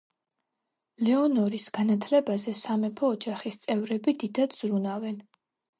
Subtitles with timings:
[1.07, 5.27] ლეონორის განათლებაზე სამეფო ოჯახის წევრები დიდად ზრუნავენ.